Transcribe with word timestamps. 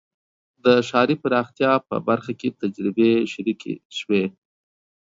د 0.63 0.65
ښاري 0.87 1.15
پراختیا 1.23 1.71
په 1.87 1.95
برخه 2.07 2.33
کې 2.39 2.49
تجربې 2.61 3.11
شریکې 3.33 3.73
شوې. 3.97 4.23